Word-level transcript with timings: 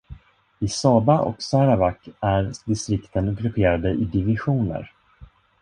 I 0.61 0.67
Sabah 0.67 1.19
och 1.19 1.41
Sarawak 1.41 2.09
är 2.19 2.51
distrikten 2.65 3.35
grupperade 3.35 3.89
i 3.91 4.05
divisioner. 4.05 4.93